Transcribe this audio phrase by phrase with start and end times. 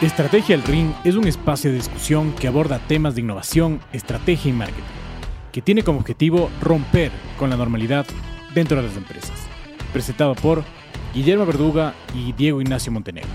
[0.00, 4.54] Estrategia El Ring es un espacio de discusión que aborda temas de innovación, estrategia y
[4.54, 4.84] marketing,
[5.50, 8.06] que tiene como objetivo romper con la normalidad
[8.54, 9.48] dentro de las empresas.
[9.92, 10.62] Presentado por
[11.12, 13.28] Guillermo Verduga y Diego Ignacio Montenegro.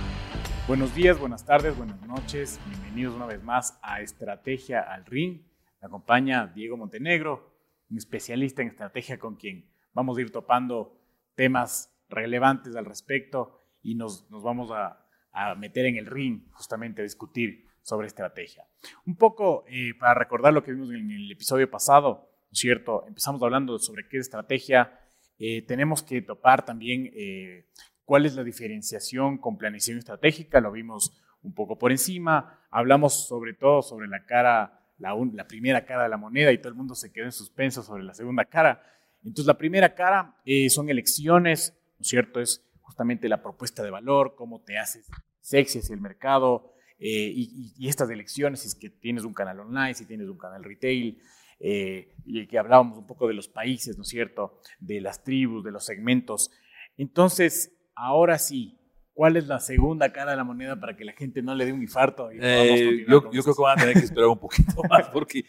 [0.65, 2.61] Buenos días, buenas tardes, buenas noches.
[2.69, 5.41] Bienvenidos una vez más a Estrategia al Ring.
[5.81, 7.57] Me acompaña Diego Montenegro,
[7.89, 10.97] un especialista en estrategia con quien vamos a ir topando
[11.35, 15.02] temas relevantes al respecto y nos, nos vamos a
[15.33, 18.65] a meter en el ring, justamente a discutir sobre estrategia.
[19.05, 23.05] Un poco eh, para recordar lo que vimos en el episodio pasado, ¿no es cierto?
[23.07, 24.99] Empezamos hablando sobre qué es estrategia.
[25.37, 27.67] Eh, tenemos que topar también eh,
[28.05, 32.61] cuál es la diferenciación con planeación estratégica, lo vimos un poco por encima.
[32.71, 36.69] Hablamos sobre todo sobre la cara, la, la primera cara de la moneda y todo
[36.69, 38.81] el mundo se quedó en suspenso sobre la segunda cara.
[39.23, 40.35] Entonces, la primera cara
[40.69, 42.41] son elecciones, ¿no es cierto?
[42.41, 45.09] Es justamente la propuesta de valor, cómo te haces
[45.43, 49.93] sexy hacia el mercado eh, y, estas elecciones, si es que tienes un canal online,
[49.93, 51.21] si tienes un canal retail,
[51.59, 54.61] eh, y que hablábamos un poco de los países, ¿no es cierto?
[54.79, 56.49] De las tribus, de los segmentos.
[56.95, 58.79] Entonces, ahora sí,
[59.13, 61.73] ¿cuál es la segunda cara de la moneda para que la gente no le dé
[61.73, 62.29] un infarto?
[62.31, 65.43] Eh, yo, yo creo que van a tener que esperar un poquito más porque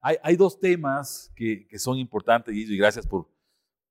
[0.00, 3.28] hay, hay, dos temas que, que, son importantes y gracias por,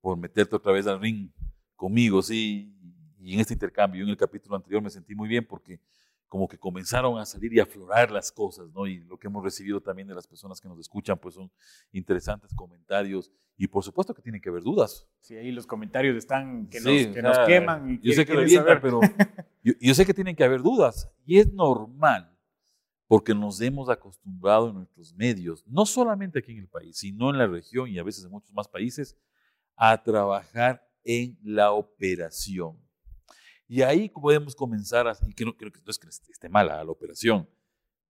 [0.00, 1.30] por meterte otra vez al ring
[1.76, 2.76] conmigo, sí,
[3.20, 5.80] y en este intercambio, en el capítulo anterior me sentí muy bien porque
[6.28, 8.86] como que comenzaron a salir y aflorar las cosas, ¿no?
[8.86, 11.50] Y lo que hemos recibido también de las personas que nos escuchan, pues son
[11.90, 15.08] interesantes comentarios y por supuesto que tienen que haber dudas.
[15.20, 17.98] Sí, ahí los comentarios están que, nos, que nos, queman.
[18.00, 19.00] Y yo sé que revientan, pero
[19.64, 22.30] yo, yo, sé que tienen que haber dudas y es normal
[23.08, 27.38] porque nos hemos acostumbrado en nuestros medios, no solamente aquí en el país, sino en
[27.38, 29.18] la región y a veces en muchos más países,
[29.74, 32.78] a trabajar en la operación.
[33.70, 36.90] Y ahí podemos comenzar, y que no, creo que no es que esté mala la
[36.90, 37.48] operación,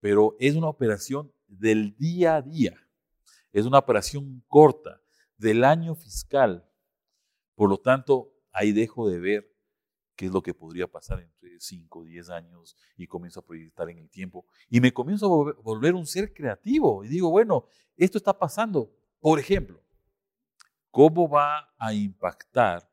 [0.01, 2.89] pero es una operación del día a día,
[3.53, 5.03] es una operación corta
[5.37, 6.67] del año fiscal.
[7.55, 9.55] Por lo tanto, ahí dejo de ver
[10.17, 13.91] qué es lo que podría pasar entre 5 o 10 años y comienzo a proyectar
[13.91, 14.47] en el tiempo.
[14.71, 17.67] Y me comienzo a volver un ser creativo y digo, bueno,
[17.99, 18.91] esto está pasando.
[19.21, 19.85] Por ejemplo,
[20.91, 22.90] ¿cómo va a impactar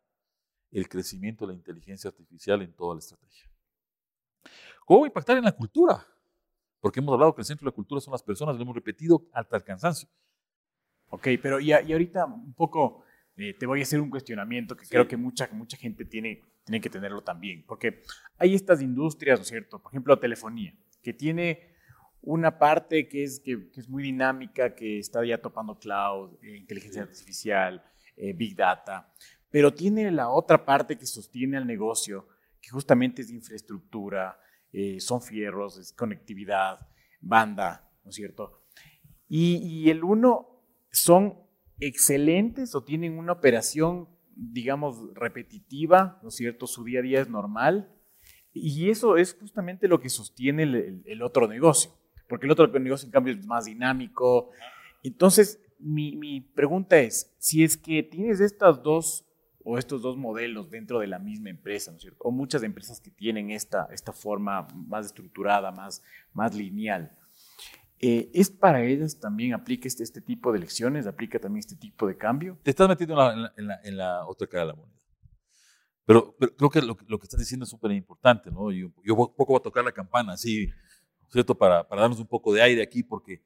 [0.72, 3.50] el crecimiento de la inteligencia artificial en toda la estrategia.
[4.86, 6.06] ¿Cómo impactar en la cultura?
[6.80, 9.28] Porque hemos hablado que el centro de la cultura son las personas, lo hemos repetido
[9.34, 10.08] hasta el cansancio.
[11.10, 13.04] Ok, pero y, ahorita un poco
[13.36, 16.82] eh, te voy a hacer un cuestionamiento que creo que mucha, mucha gente tiene, tiene
[16.82, 18.04] que tenerlo también, porque
[18.38, 19.80] hay estas industrias, ¿no es cierto?
[19.80, 21.76] Por ejemplo, telefonía, que tiene
[22.22, 27.04] una parte que es, que, es muy dinámica, que está ya topando cloud, eh, inteligencia
[27.04, 27.84] artificial,
[28.18, 29.14] eh, big data,
[29.50, 32.28] pero tiene la otra parte que sostiene al negocio,
[32.62, 34.40] que justamente es infraestructura,
[34.72, 36.88] eh, son fierros, es conectividad,
[37.22, 38.64] banda, ¿no es cierto?
[39.30, 41.36] Y, el uno son
[41.80, 46.66] excelentes o tienen una operación, digamos, repetitiva, ¿no es cierto?
[46.66, 47.94] Su día a día es normal.
[48.54, 51.92] Y eso es justamente lo que sostiene el, el otro negocio,
[52.28, 54.50] porque el otro negocio, en cambio, es más dinámico.
[55.04, 59.27] Entonces, mi, mi, pregunta es, si es que tienes estas dos
[59.70, 62.24] o estos dos modelos dentro de la misma empresa, ¿no es cierto?
[62.24, 66.02] O muchas empresas que tienen esta, esta forma más estructurada, más,
[66.32, 67.12] más lineal.
[68.00, 71.06] Eh, ¿Es para ellas también aplica este, este tipo de lecciones?
[71.06, 72.58] ¿Aplica también este tipo de cambio?
[72.64, 75.02] Te estás metiendo en la, en la, en la, otra cara de la moneda.
[76.06, 78.72] Pero, pero creo que lo, lo, que estás diciendo es súper importante, ¿no?
[78.72, 80.70] Yo, yo poco voy a tocar la campana, así,
[81.30, 81.58] ¿cierto?
[81.58, 83.44] Para, para darnos un poco de aire aquí, porque,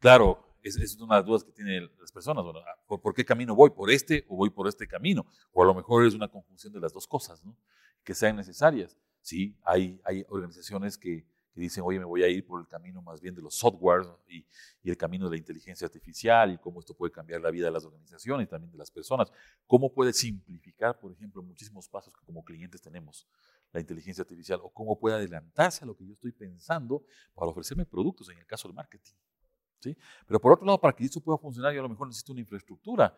[0.00, 2.44] claro, es, es, una de las dudas que tienen las personas.
[2.46, 3.70] Ah, ¿por, qué camino voy?
[3.70, 5.26] ¿Por este o voy por este camino?
[5.52, 7.42] O a lo mejor es una conjunción de las dos cosas.
[8.04, 8.96] Que sean necesarias.
[9.20, 13.02] Sí, hay, hay organizaciones que, que, dicen, oye, me voy a ir por el camino
[13.02, 14.46] más bien de los softwares y,
[14.82, 17.72] y, el camino de la inteligencia artificial y cómo esto puede cambiar la vida de
[17.72, 19.30] las organizaciones y también de las personas.
[19.66, 23.26] Cómo puede simplificar, por ejemplo, muchísimos pasos que como clientes tenemos
[23.72, 27.86] la inteligencia artificial o cómo puede adelantarse a lo que yo estoy pensando para ofrecerme
[27.86, 29.12] productos en el caso del marketing.
[30.26, 32.40] Pero por otro lado, para que eso pueda funcionar, yo a lo mejor necesito una
[32.40, 33.16] infraestructura.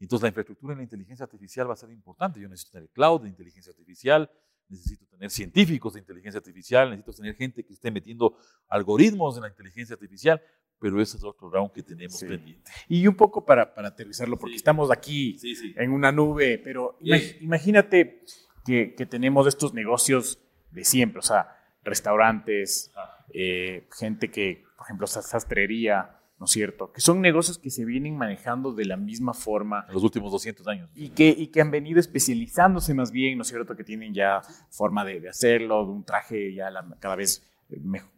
[0.00, 2.40] Entonces la infraestructura en la inteligencia artificial va a ser importante.
[2.40, 4.30] Yo necesito tener cloud de inteligencia artificial,
[4.68, 8.36] necesito tener científicos de inteligencia artificial, necesito tener gente que esté metiendo
[8.68, 10.42] algoritmos en la inteligencia artificial,
[10.78, 12.70] pero ese es otro round que tenemos pendiente.
[12.88, 15.38] Y un poco para, para aterrizarlo, porque estamos aquí
[15.76, 16.98] en una nube, pero
[17.40, 18.24] imagínate
[18.64, 20.38] que, que, tenemos estos negocios
[20.70, 21.48] de siempre, o sea,
[21.82, 22.90] restaurantes,
[23.32, 26.92] eh, gente que por ejemplo, sastrería, ¿no es cierto?
[26.92, 29.86] Que son negocios que se vienen manejando de la misma forma.
[29.88, 30.90] En los últimos 200 años.
[30.94, 33.76] Y que, y que han venido especializándose más bien, ¿no es cierto?
[33.76, 37.50] Que tienen ya forma de, de hacerlo, de un traje ya la, cada vez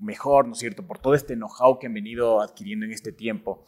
[0.01, 0.85] mejor, ¿no es cierto?
[0.85, 3.65] Por todo este know-how que han venido adquiriendo en este tiempo.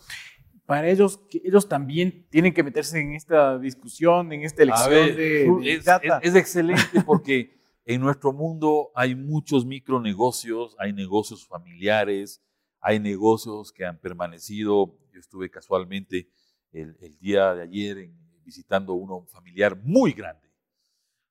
[0.66, 5.72] Para ellos, que ellos también tienen que meterse en esta discusión, en esta elección de,
[5.72, 5.86] es,
[6.22, 7.57] es, excelente porque
[7.88, 12.44] en nuestro mundo hay muchos micronegocios, hay negocios familiares,
[12.80, 14.98] hay negocios que han permanecido.
[15.10, 16.28] Yo estuve casualmente
[16.70, 18.10] el, día de ayer
[18.44, 20.52] visitando uno familiar muy grande,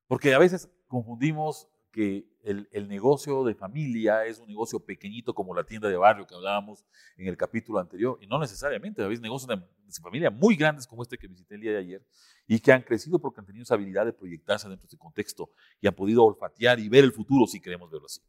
[0.08, 5.56] porque a veces confundimos que el, el, negocio de familia es un negocio pequeñito como
[5.56, 6.86] la tienda de barrio que hablábamos
[7.18, 11.02] en el capítulo anterior, y no necesariamente, veces negocios de, de, familia muy grandes como
[11.02, 12.06] este que visité el día de ayer,
[12.46, 15.50] y que han crecido porque han tenido esa habilidad de proyectarse dentro de este contexto
[15.82, 18.22] y han podido olfatear y ver el futuro, si queremos verlo así.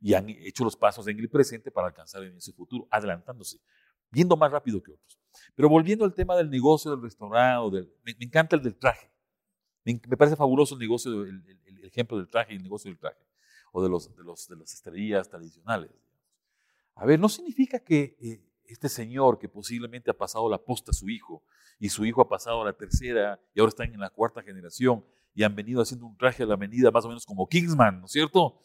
[0.00, 3.60] Y han hecho los pasos en el presente para alcanzar en ese futuro, adelantándose,
[4.10, 5.20] viendo más rápido que otros.
[5.54, 9.12] Pero volviendo al tema del negocio del restaurante, del, me, me encanta el del traje.
[9.84, 12.90] Me, me, parece fabuloso el negocio, el, el, el, ejemplo del traje y el negocio
[12.90, 13.24] del traje,
[13.72, 15.90] o de, los, de, los, de las estrellas tradicionales.
[16.94, 20.94] A ver, no significa que eh, este señor que posiblemente ha pasado la posta a
[20.94, 21.42] su hijo,
[21.78, 25.04] y su hijo ha pasado a la tercera, y ahora están en la cuarta generación,
[25.34, 28.06] y han venido haciendo un traje a la medida más o menos como Kingsman, ¿no
[28.06, 28.60] es cierto?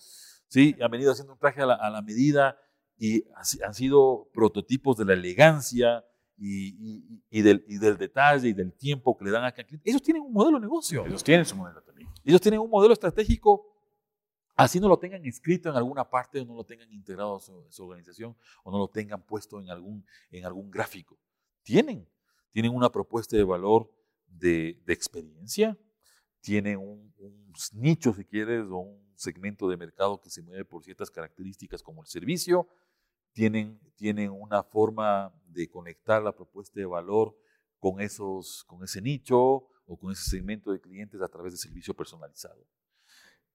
[0.48, 2.58] Sí, han venido haciendo un traje a la, a la medida
[2.98, 3.26] y
[3.66, 6.04] han sido prototipos de la elegancia,
[6.38, 9.66] y, y, y, del, y, del, detalle y del tiempo que le dan a cada
[9.66, 9.90] cliente.
[9.90, 11.06] Ellos tienen un modelo de negocio.
[11.06, 12.10] Ellos tienen su modelo también.
[12.24, 13.66] Ellos tienen un modelo estratégico,
[14.56, 17.66] así no lo tengan escrito en alguna parte o no lo tengan integrado a su,
[17.68, 21.18] a su organización o no lo tengan puesto en algún, en algún gráfico.
[21.64, 22.08] Tienen,
[22.52, 23.92] tienen una propuesta de valor
[24.28, 25.78] de, de experiencia,
[26.42, 30.84] tienen un, un nicho, si quieres, o un segmento de mercado que se mueve por
[30.84, 32.68] ciertas características como el servicio,
[33.38, 37.38] tienen, tienen una forma de conectar la propuesta de valor
[37.78, 39.38] con, esos, con ese nicho
[39.86, 42.66] o con ese segmento de clientes a través de servicio personalizado.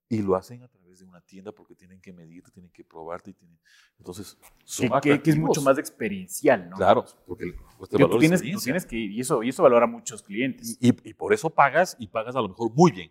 [0.08, 3.30] Y lo hacen a través de una tienda porque tienen que medirte, tienen que probarte.
[3.30, 3.58] Y tienen...
[3.98, 6.76] Entonces, son que, que, es mucho más experiencial, ¿no?
[6.76, 9.86] Claro, porque el coste valor tú tienes, tú tienes que y eso, y eso valora
[9.86, 10.78] a muchos clientes.
[10.80, 13.10] Y, y, y, por eso pagas y pagas a lo mejor muy bien,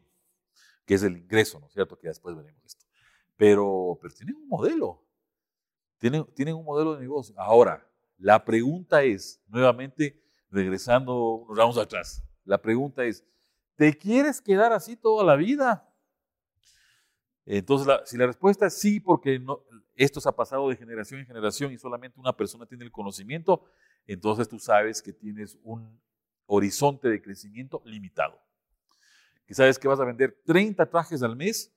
[0.85, 1.99] que es el ingreso, ¿no es cierto?
[1.99, 2.85] Que después veremos esto.
[3.35, 5.10] Pero, pero tienen un modelo.
[6.01, 7.35] Tienen, un modelo de negocio.
[7.37, 7.87] Ahora,
[8.17, 10.19] la pregunta es, nuevamente,
[10.49, 13.23] regresando unos ramos atrás, la pregunta es,
[13.75, 15.87] ¿te quieres quedar así toda la vida?
[17.45, 19.63] Entonces, la, si la respuesta es sí, porque no,
[19.93, 23.63] esto se ha pasado de generación en generación y solamente una persona tiene el conocimiento,
[24.07, 26.01] entonces tú sabes que tienes un
[26.47, 28.41] horizonte de crecimiento limitado.
[29.45, 31.71] Que sabes que vas a vender 30 trajes al mes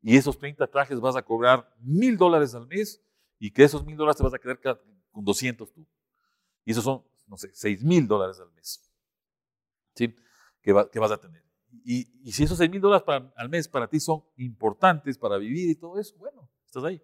[0.00, 3.04] y esos 30 trajes vas a cobrar mil dólares al mes
[3.38, 5.86] y que esos mil dólares te vas a quedar con 200 tú.
[6.64, 8.80] Y esos son, no sé, 6 mil dólares al mes.
[9.94, 10.14] ¿Sí?
[10.62, 11.44] Que, va, que vas a tener.
[11.84, 13.04] Y, y, si esos 6 mil dólares
[13.36, 17.02] al mes para ti son importantes para vivir y todo eso, bueno, estás ahí.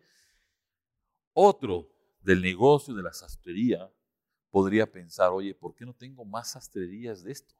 [1.32, 1.90] Otro
[2.20, 3.90] del negocio de la sastrería
[4.50, 7.54] podría pensar, oye, ¿por qué no tengo más sastrerías de esto?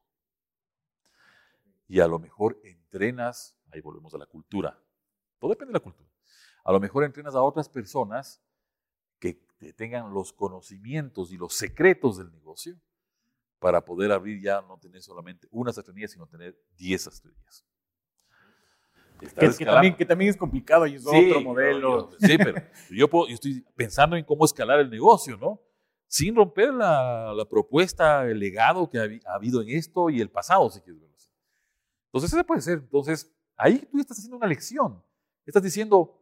[1.87, 4.81] Y a lo mejor entrenas, ahí volvemos a la cultura,
[5.39, 6.09] todo depende de la cultura.
[6.65, 8.43] A lo mejor entrenas a otras personas
[9.77, 12.81] tengan los conocimientos y los secretos del negocio
[13.59, 17.65] para poder abrir ya, no tener solamente una sastrería, sino tener 10 sastrerías.
[19.21, 22.11] Que, que, también, que, también, es complicado y es sí, otro modelo.
[22.11, 25.61] Yo, sí, pero yo, puedo, yo, estoy pensando en cómo escalar el negocio, ¿no?
[26.09, 30.31] Sin romper la, la propuesta, el legado que ha, ha, habido en esto y el
[30.31, 31.31] pasado, si quieres verlo así.
[32.07, 32.79] Entonces, ese puede ser.
[32.79, 35.05] Entonces, ahí tú estás haciendo una lección.
[35.45, 36.20] Estás diciendo,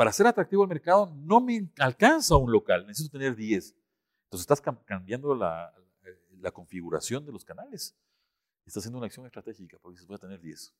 [0.00, 3.76] para ser atractivo al mercado no me alcanza un local, necesito tener 10.
[4.24, 5.74] Entonces estás cambiando la,
[6.54, 7.94] configuración de los canales.
[8.64, 10.72] Estás haciendo una acción estratégica porque dices, voy a tener 10.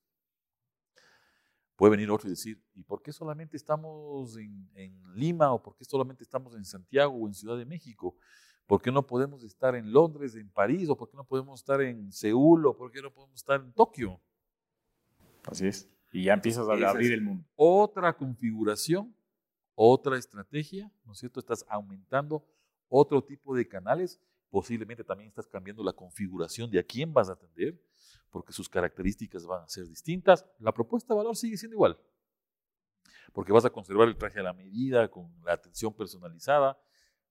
[1.77, 5.77] Puede venir otro y decir, ¿y por qué solamente estamos en, en, Lima o por
[5.77, 8.17] qué solamente estamos en Santiago o en Ciudad de México?
[8.67, 11.83] ¿Por qué no podemos estar en Londres, en París o por qué no podemos estar
[11.83, 14.19] en Seúl o por qué no podemos estar en Tokio?
[15.45, 15.87] Así es.
[16.13, 17.45] Y ya empiezas a abrir el mundo.
[17.55, 19.15] Otra configuración,
[19.75, 21.41] otra estrategia, ¿no es cierto?
[21.41, 22.45] Estás aumentando
[22.89, 24.21] otro tipo de canales.
[24.51, 27.81] Posiblemente también estás cambiando la configuración de a quién vas a atender,
[28.31, 30.45] porque sus características van a ser distintas.
[30.59, 31.97] La propuesta de valor sigue siendo igual,
[33.33, 36.77] porque vas a conservar el traje a la medida, con la atención personalizada,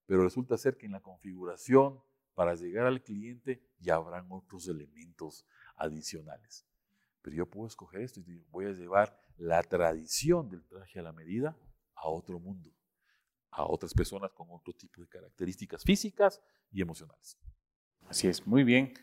[0.05, 1.99] pero resulta ser que en la configuración,
[2.33, 5.45] para llegar al cliente, ya habrán otros elementos
[5.75, 6.65] adicionales.
[7.29, 11.11] Pero yo puedo escoger esto y voy a llevar la tradición del traje a la
[11.11, 11.55] medida
[11.93, 12.71] a otro mundo.
[13.51, 17.37] a otras personas con otro tipo de características físicas y emocionales.
[18.07, 18.93] Así es, muy bien.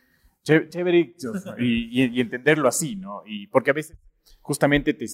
[0.42, 1.14] Chévere
[1.58, 3.22] y, y, entenderlo así, ¿no?
[3.26, 3.96] Y porque a veces
[4.40, 5.06] justamente te,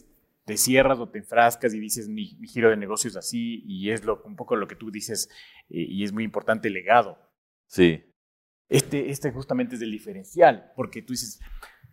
[0.47, 4.23] te cierras o te enfrascas y dices mi, giro de negocios así y es lo,
[4.25, 5.29] un poco lo que tú dices
[5.69, 7.19] y es muy importante el legado.
[7.67, 8.05] Sí.
[8.73, 11.39] Este, este justamente es el diferencial, porque tú dices,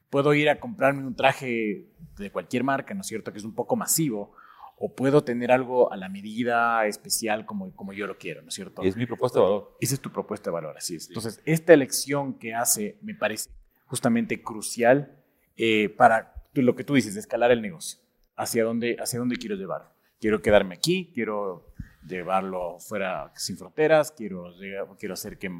[0.09, 1.85] puedo ir a comprarme un traje
[2.17, 3.31] de cualquier marca, ¿no es cierto?
[3.31, 4.33] Que es un poco masivo,
[4.77, 8.55] o puedo tener algo a la medida especial como, como yo lo quiero, ¿no es
[8.55, 8.81] cierto?
[8.81, 9.77] Es mi propuesta de valor.
[9.81, 11.09] Esa es tu propuesta de valor, así es.
[11.09, 13.49] Entonces, esta elección que hace me parece
[13.85, 15.17] justamente crucial
[15.57, 17.99] eh, para lo que tú dices, escalar el negocio
[18.35, 19.89] hacia dónde, hacia dónde quiero llevarlo.
[20.19, 21.73] Quiero quedarme aquí, quiero
[22.07, 24.53] llevarlo fuera sin fronteras, quiero,
[24.97, 25.51] quiero hacer que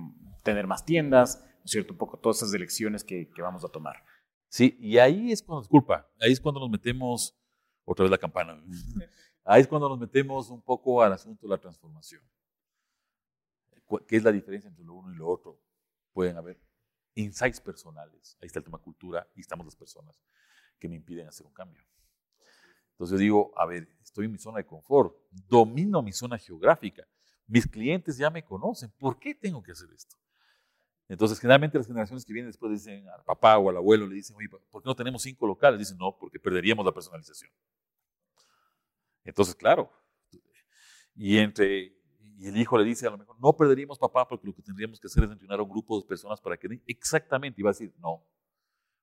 [0.44, 1.94] tener más tiendas, ¿no es cierto?
[1.94, 3.98] Un poco todas esas elecciones que, que vamos a tomar.
[4.50, 7.38] Sí, y ahí es cuando, disculpa, ahí es cuando nos metemos,
[7.86, 8.62] otra vez la campana,
[9.46, 12.22] ahí es cuando nos metemos un poco al asunto de la transformación.
[14.08, 15.60] ¿Qué es la diferencia entre lo uno y lo otro?
[16.13, 16.60] Pueden haber
[17.15, 20.15] insights personales, ahí está el tema cultura y estamos las personas
[20.79, 21.84] que me impiden hacer un cambio.
[22.91, 27.08] Entonces yo digo, a ver, estoy en mi zona de confort, domino mi zona geográfica,
[27.48, 30.15] mis clientes ya me conocen, ¿por qué tengo que hacer esto?
[31.09, 34.35] Entonces, generalmente las generaciones que vienen después dicen al papá o al abuelo, le dicen,
[34.37, 35.79] oye, ¿por qué no tenemos cinco locales?
[35.79, 37.51] Dicen, no, porque perderíamos la personalización.
[39.25, 39.91] Entonces, claro,
[41.15, 41.99] y entre
[42.39, 44.97] y el hijo le dice a lo mejor, no perderíamos papá porque lo que tendríamos
[44.97, 47.93] que hacer es entrenar a un grupo de personas para que exactamente, iba a decir,
[47.97, 48.23] no,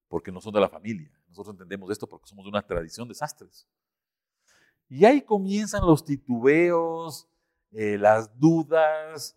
[0.08, 1.12] porque no son de la familia.
[1.28, 3.68] Nosotros entendemos esto porque somos de una tradición de sastres.
[4.88, 7.28] Y ahí comienzan los titubeos,
[7.72, 9.36] eh, las dudas.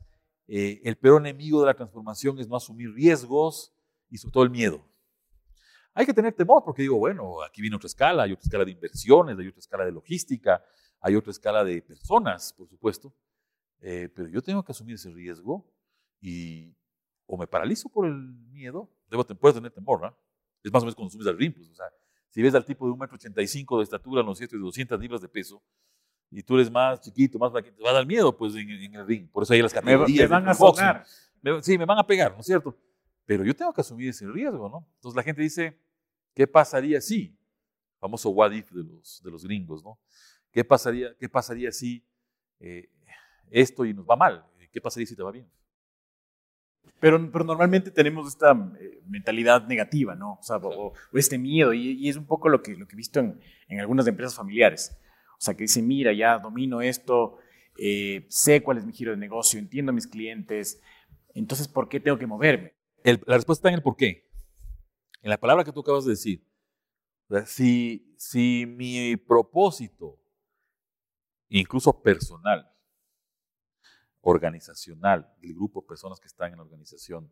[0.52, 3.72] Eh, el peor enemigo de la transformación es no asumir riesgos
[4.10, 4.84] y sobre todo el miedo.
[5.94, 8.72] Hay que tener temor porque digo, bueno, aquí viene otra escala, hay otra escala de
[8.72, 10.64] inversiones, hay otra escala de logística,
[11.02, 13.14] hay otra escala de personas, por supuesto.
[13.80, 15.72] Eh, pero yo tengo que asumir ese riesgo
[16.20, 16.76] y
[17.28, 18.16] o me paralizo por el
[18.50, 20.18] miedo, debo, puedo tener temor, ¿no?
[20.64, 21.86] Es más o menos cuando subes al pues, o sea,
[22.30, 25.30] si ves al tipo de 1,85 m de estatura, ¿no cierto?, y 200 libras de
[25.30, 25.62] peso,
[26.32, 29.28] y tú eres más chiquito, más te va a dar miedo, pues, en, el ring.
[29.30, 30.30] Por eso hay las categorías.
[30.30, 31.06] Me, van a sonar.
[31.62, 32.78] sí, me van a pegar, ¿no es cierto?
[33.26, 34.88] Pero yo tengo que asumir ese riesgo, ¿no?
[34.96, 35.80] Entonces la gente dice,
[36.34, 37.36] ¿qué pasaría si?
[38.00, 40.00] Famoso what if de los, de los gringos, ¿no?
[40.52, 42.04] ¿Qué pasaría, qué pasaría si
[42.60, 42.90] eh,
[43.50, 44.46] esto y nos va mal?
[44.72, 45.50] ¿Qué pasaría si te va bien?
[47.00, 50.34] Pero, pero normalmente tenemos esta eh, mentalidad negativa, ¿no?
[50.34, 53.20] O, sea, o, este miedo, y, es un poco lo que, lo que he visto
[53.20, 54.98] en, en, algunas empresas familiares.
[55.40, 57.38] O sea, que dicen, mira, ya domino esto,
[57.78, 60.82] eh, sé cuál es mi giro de negocio, entiendo a mis clientes,
[61.34, 62.74] entonces, ¿por qué tengo que moverme?
[63.04, 64.30] la respuesta está en el por qué.
[65.22, 66.46] En la palabra que tú acabas de decir.
[67.46, 70.20] Si, si mi propósito,
[71.48, 72.70] incluso personal,
[74.22, 77.32] organizacional del grupo de personas que están en la organización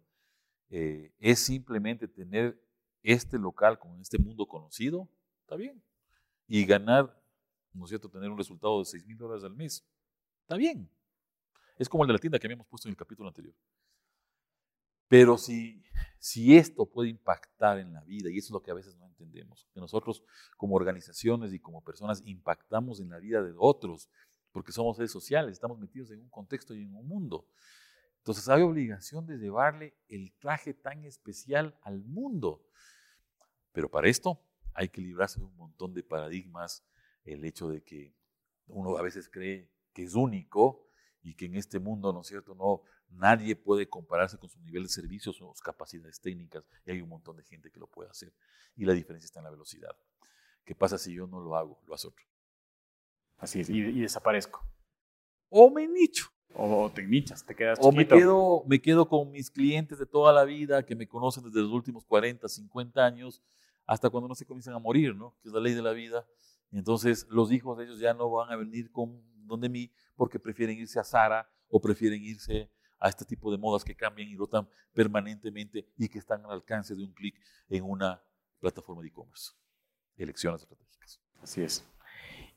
[0.70, 2.62] eh, es simplemente tener
[3.04, 5.10] este local con este mundo conocido,
[5.42, 5.84] está bien.
[6.48, 7.22] Y ganar,
[7.78, 9.86] ¿no es cierto?, tener un resultado de 6 mil dólares al mes,
[10.42, 10.90] está bien.
[11.78, 13.56] Es como el de la tienda que habíamos puesto en el capítulo anterior.
[15.08, 15.84] Pero si,
[16.20, 19.06] si esto puede impactar en la vida, y eso es lo que a veces no
[19.06, 20.24] entendemos, que nosotros
[20.58, 24.10] como organizaciones y como personas impactamos en la vida de otros
[24.52, 27.48] porque somos seres sociales, estamos metidos en un contexto y en un mundo.
[28.18, 32.66] Entonces hay obligación de llevarle el traje tan especial al mundo.
[33.72, 34.42] Pero para esto
[34.74, 36.84] hay que librarse de un montón de paradigmas,
[37.28, 38.14] el hecho de que
[38.68, 40.88] uno a veces cree que es único
[41.22, 44.84] y que en este mundo, ¿no es cierto?, no, nadie puede compararse con su nivel
[44.84, 48.10] de servicios o sus capacidades técnicas y hay un montón de gente que lo puede
[48.10, 48.34] hacer.
[48.76, 49.96] Y la diferencia está en la velocidad.
[50.64, 52.26] ¿Qué pasa si yo no lo hago, lo hace otro?
[53.38, 54.64] Así es, y, desaparezco.
[55.50, 56.28] O me nicho.
[56.54, 60.34] O, te nichas, te quedas O me quedo, me quedo con mis clientes de toda
[60.34, 63.42] la vida que me conocen desde los últimos 40, 50 años,
[63.86, 65.36] hasta cuando no se comienzan a morir, ¿no?
[65.42, 66.26] Que es la ley de la vida.
[66.72, 70.78] Entonces, los hijos de ellos ya no van a venir con donde mí porque prefieren
[70.78, 72.70] irse a Sara o prefieren irse
[73.00, 76.96] a este tipo de modas que cambian y rotan permanentemente y que están al alcance
[76.96, 77.36] de un clic
[77.70, 78.22] en una
[78.60, 79.52] plataforma de e-commerce.
[80.18, 81.22] Elecciones estratégicas.
[81.42, 81.86] Así es.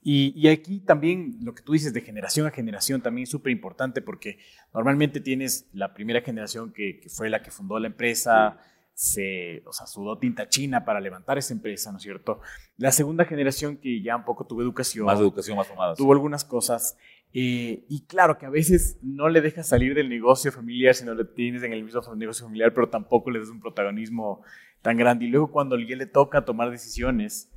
[0.02, 4.00] Y, aquí también lo que tú dices de generación a generación también es súper importante
[4.00, 4.38] porque
[4.72, 8.58] normalmente tienes la primera generación que, fue la que fundó la empresa,
[9.00, 12.42] se, o sea, sudó tinta china para levantar esa empresa, ¿no es cierto?
[12.76, 15.06] La segunda generación que ya un poco tuvo educación.
[15.06, 15.94] Más educación, más formada.
[15.94, 16.98] Tuvo algunas cosas.
[17.32, 21.14] Eh, y claro que a veces no le dejas salir del negocio familiar si no
[21.14, 24.42] lo tienes en el mismo negocio familiar, pero tampoco le das un protagonismo
[24.82, 25.24] tan grande.
[25.24, 27.50] Y luego cuando a alguien le toca tomar decisiones,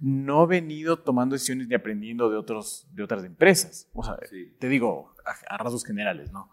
[0.00, 3.88] no he venido tomando decisiones ni aprendiendo de, otros, de otras empresas.
[3.94, 4.18] O sea,
[4.58, 5.14] te digo
[5.48, 6.50] a, rasgos generales, ¿no?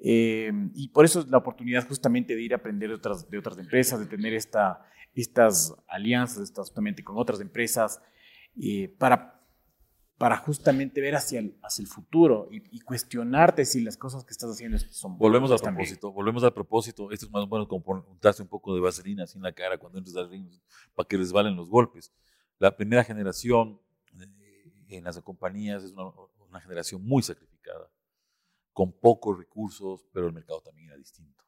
[0.00, 3.38] Eh, y por eso es la oportunidad justamente de ir a aprender de otras, de
[3.38, 8.00] otras empresas, de tener esta, estas alianzas estas, justamente con otras empresas,
[8.60, 9.40] eh, para,
[10.16, 14.50] para justamente ver hacia el, hacia el futuro y, cuestionarte si las cosas que estás
[14.50, 17.10] haciendo son Volvemos al propósito, volvemos al propósito.
[17.12, 19.98] Esto es más bueno como untarse un poco de vaselina así en la cara cuando
[19.98, 20.48] entres al ring
[20.94, 22.12] para que resbalen los golpes.
[22.58, 23.80] La primera generación
[24.20, 27.88] eh, en las compañías es una, generación muy sacrificada,
[28.78, 31.42] con pocos recursos, pero el mercado también era distinto.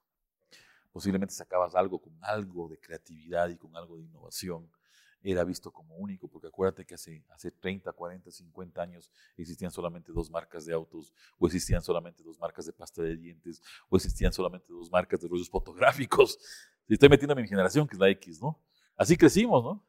[0.90, 4.68] Posiblemente sacabas algo con algo de creatividad y con algo de innovación.
[5.22, 10.10] Era visto como único, porque acuérdate que hace, hace 30, 40, 50 años existían solamente
[10.10, 14.32] dos marcas de autos, o existían solamente dos marcas de pasta de dientes, o existían
[14.32, 16.36] solamente dos marcas de rollos fotográficos.
[16.88, 18.60] Estoy metiendo en mi generación, que es la X, ¿no?
[18.96, 19.86] Así crecimos, ¿no?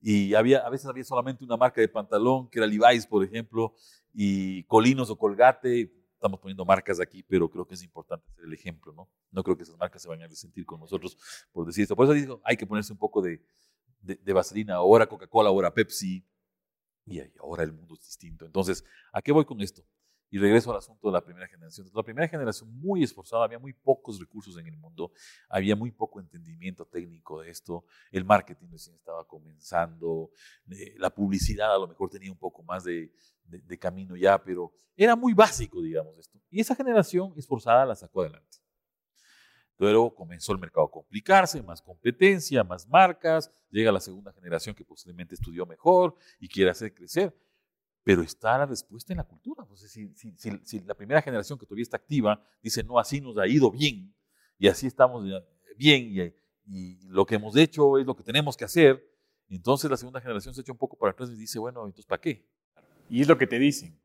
[0.00, 3.72] Y había, a veces había solamente una marca de pantalón, que era Levi's, por ejemplo,
[4.12, 6.01] y Colinos o Colgate.
[6.22, 9.10] Estamos poniendo marcas aquí, pero creo que es importante ser el ejemplo, ¿no?
[9.32, 11.18] No creo que esas marcas se vayan a resentir con nosotros
[11.50, 11.96] por decir esto.
[11.96, 13.42] Por eso digo, hay que ponerse un poco de,
[14.00, 14.76] de, vaselina.
[14.76, 16.24] Ahora Coca-Cola, ahora Pepsi,
[17.06, 18.46] y ahora el mundo es distinto.
[18.46, 19.82] Entonces, ¿a qué voy con esto?
[20.32, 21.86] Y regreso al asunto de la primera generación.
[21.92, 25.12] La primera generación muy esforzada, había muy pocos recursos en el mundo,
[25.46, 30.30] había muy poco entendimiento técnico de esto, el marketing recién estaba comenzando,
[30.70, 33.12] eh, la publicidad a lo mejor tenía un poco más de,
[33.44, 36.38] de camino ya, pero era muy básico, digamos, esto.
[36.48, 38.56] Y esa generación esforzada la sacó adelante.
[39.76, 44.84] Luego comenzó el mercado a complicarse, más competencia, más marcas, llega la segunda generación que
[44.84, 47.36] posiblemente estudió mejor y quiere hacer crecer
[48.04, 49.62] pero está la respuesta en la cultura.
[49.62, 50.12] Entonces, si,
[50.64, 54.14] si, la primera generación que todavía está activa dice, no, así nos ha ido bien,
[54.58, 55.24] y así estamos
[55.76, 56.34] bien,
[56.66, 59.04] y, lo que hemos hecho es lo que tenemos que hacer,
[59.48, 62.20] entonces la segunda generación se echa un poco para atrás y dice, bueno, entonces, ¿para
[62.20, 62.46] qué?
[63.10, 64.00] Y es lo que te dicen.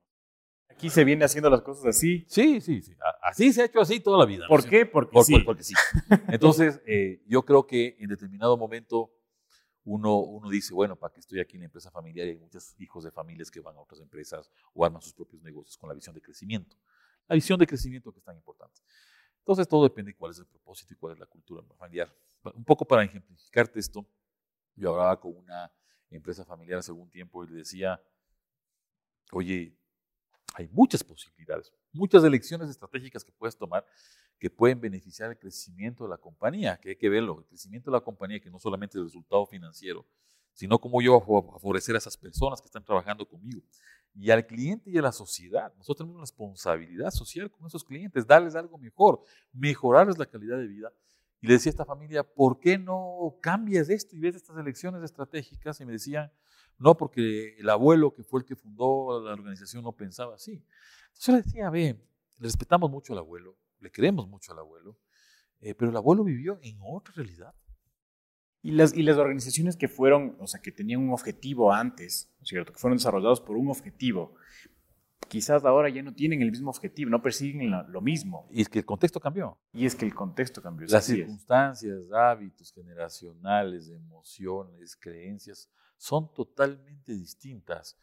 [0.70, 2.26] Aquí se viene haciendo las cosas así.
[2.28, 2.96] Sí, sí, sí.
[3.22, 4.46] Así se ha hecho así toda la vida.
[4.48, 4.86] ¿Por qué?
[4.86, 5.40] Porque sí.
[5.40, 5.74] Porque sí.
[6.28, 9.12] Entonces, eh, yo creo que en determinado momento
[9.88, 12.28] uno, uno dice, bueno, ¿para qué estoy aquí en la empresa familiar?
[12.28, 15.42] Y hay muchos hijos de familias que van a otras empresas o arman sus propios
[15.42, 16.76] negocios con la visión de crecimiento.
[17.26, 18.82] La visión de crecimiento que es tan importante.
[19.40, 22.14] Entonces, todo depende de cuál es el propósito y cuál es la cultura familiar.
[22.54, 24.06] Un poco para ejemplificarte esto,
[24.76, 25.72] yo hablaba con una
[26.10, 28.02] empresa familiar hace algún tiempo y le decía,
[29.32, 29.74] oye,
[30.56, 33.86] hay muchas posibilidades, muchas elecciones estratégicas que puedes tomar
[34.40, 37.98] que pueden beneficiar el crecimiento de la compañía, que hay que verlo, el crecimiento de
[37.98, 40.06] la compañía, que no solamente el resultado financiero,
[40.54, 43.62] sino cómo yo a favorecer a esas personas que están trabajando conmigo.
[44.16, 45.72] Y al cliente y a la sociedad.
[45.78, 49.22] Nosotros tenemos una responsabilidad social con esos clientes, darles algo mejor,
[49.54, 50.92] mejorarles la calidad de vida.
[51.40, 55.04] Y le decía a esta familia, ¿por qué no cambias esto y ves estas elecciones
[55.04, 55.80] estratégicas?
[55.80, 56.32] Y me decían,
[56.80, 60.64] no, porque el abuelo que fue el que fundó la organización no pensaba así.
[61.08, 62.00] Entonces yo le decía, ve,
[62.40, 64.98] respetamos mucho al abuelo, le queremos mucho al abuelo,
[65.60, 67.54] eh, pero el abuelo vivió en otra realidad.
[68.62, 72.74] Y las, y las organizaciones que fueron, o sea, que tenían un objetivo antes, ¿cierto?
[72.74, 74.36] Que fueron desarrollados por un objetivo,
[75.28, 78.48] quizás ahora ya no tienen el mismo objetivo, no persiguen lo mismo.
[78.52, 79.58] Y es que el contexto cambió.
[79.74, 80.88] Y es que el contexto cambió.
[80.90, 87.98] Las circunstancias, hábitos generacionales, emociones, creencias son totalmente distintas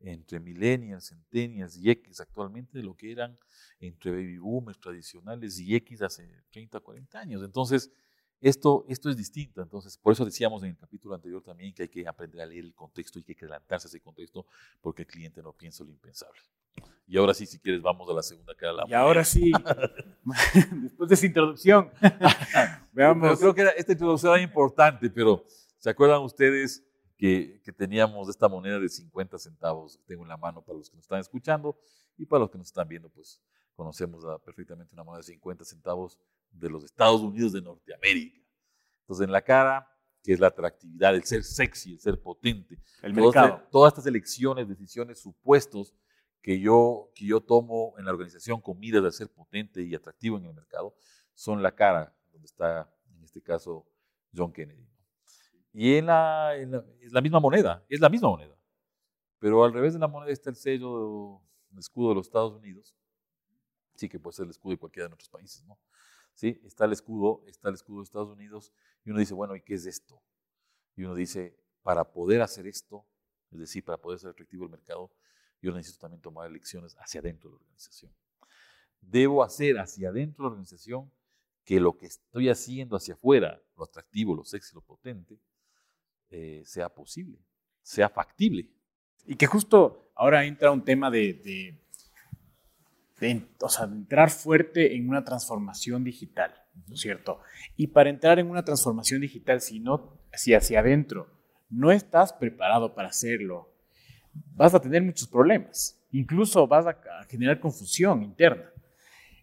[0.00, 3.36] entre millennials, centennials y X actualmente de lo que eran
[3.80, 7.42] entre baby boomers tradicionales y X hace 30, 40 años.
[7.42, 7.90] Entonces,
[8.40, 9.62] esto, esto es distinto.
[9.62, 12.64] Entonces, por eso decíamos en el capítulo anterior también que hay que aprender a leer
[12.64, 14.46] el contexto y que hay que adelantarse a ese contexto
[14.80, 16.40] porque el cliente no piensa lo impensable.
[17.06, 18.84] Y ahora sí, si quieres, vamos a la segunda cara.
[18.86, 19.52] y ahora sí,
[20.82, 21.90] después de esa introducción,
[22.92, 23.38] veamos.
[23.38, 25.44] creo que esta introducción era importante, pero
[25.78, 26.85] ¿se acuerdan ustedes
[27.16, 30.90] que, que, teníamos esta moneda de 50 centavos que tengo en la mano para los
[30.90, 31.78] que nos están escuchando
[32.16, 33.40] y para los que nos están viendo, pues
[33.74, 36.18] conocemos perfectamente una moneda de 50 centavos
[36.50, 38.40] de los Estados Unidos de Norteamérica.
[39.02, 39.88] Entonces, en la cara,
[40.22, 43.62] que es la atractividad, el ser sexy, el ser potente, el mercado.
[43.70, 45.94] todas estas elecciones, decisiones, supuestos
[46.42, 50.38] que yo, que yo tomo en la organización con miras de ser potente y atractivo
[50.38, 50.96] en el mercado,
[51.34, 53.86] son la cara, donde está, en este caso,
[54.34, 54.86] John Kennedy.
[55.78, 58.56] Y en la, es la misma moneda, es la misma moneda.
[59.38, 62.96] Pero al revés de la moneda está el sello, el escudo de los Estados Unidos.
[63.94, 65.78] Sí, que puede ser el escudo de cualquiera de nuestros países, ¿no?
[66.32, 68.72] Sí, está el escudo, está el escudo de Estados Unidos.
[69.04, 70.18] Y uno dice, bueno, ¿y qué es esto?
[70.96, 73.04] Y uno dice, para poder hacer esto,
[73.50, 75.10] es decir, para poder ser efectivo el mercado,
[75.60, 78.10] yo necesito también tomar elecciones hacia adentro de la organización.
[79.02, 81.12] Debo hacer hacia adentro de la organización
[81.64, 85.38] que lo que estoy haciendo hacia afuera, lo atractivo, lo sexy, lo potente,
[86.30, 87.38] eh, sea posible.
[87.82, 88.68] sea factible.
[89.26, 91.78] Y que justo ahora entra un tema de,
[93.20, 96.54] de, o sea, de entrar fuerte en una transformación digital,
[96.86, 97.40] ¿no es cierto?
[97.76, 101.30] Y para entrar en una transformación digital, si no, si hacia adentro
[101.70, 103.72] no estás preparado para hacerlo,
[104.54, 106.00] vas a tener muchos problemas.
[106.12, 108.70] Incluso vas a, generar confusión interna.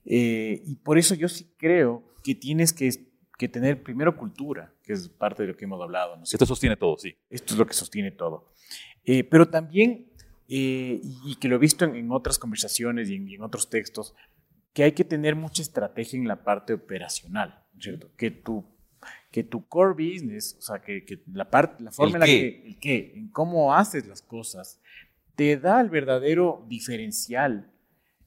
[0.05, 2.89] Eh, y por eso yo sí creo que tienes que,
[3.37, 6.15] que, tener primero cultura, que es parte de lo que hemos hablado.
[6.17, 6.23] ¿no?
[6.23, 7.15] Esto sostiene todo, sí.
[7.29, 8.53] Esto es lo que sostiene todo.
[9.05, 10.09] Eh, pero también,
[10.47, 14.15] eh, y que lo he visto en, otras conversaciones y en, otros textos,
[14.73, 18.09] que hay que tener mucha estrategia en la parte operacional, ¿cierto?
[18.15, 18.65] Que tu,
[19.29, 22.63] que tu core business, o sea, que, que la, parte, la forma en la que,
[22.65, 24.79] el qué, en cómo haces las cosas,
[25.35, 27.71] te da el verdadero diferencial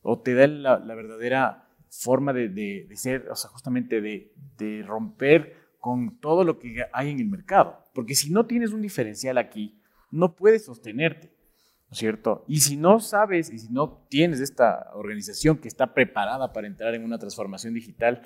[0.02, 4.32] o te da la, la verdadera forma de, de, de, ser, o sea, justamente de,
[4.58, 7.78] de romper con todo lo que hay en el mercado.
[7.94, 12.44] Porque si no tienes un diferencial aquí, no puedes sostenerte, ¿no es cierto?
[12.48, 16.94] Y si no sabes y si no tienes esta organización que está preparada para entrar
[16.94, 18.22] en una transformación digital,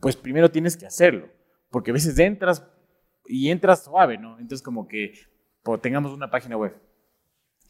[0.00, 1.28] pues primero tienes que hacerlo,
[1.70, 2.64] porque a veces entras
[3.26, 4.38] y entras suave, ¿no?
[4.38, 5.14] Entonces como que
[5.62, 6.76] pues, tengamos una página web